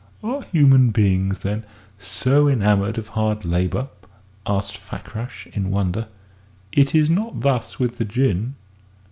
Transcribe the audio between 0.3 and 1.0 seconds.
human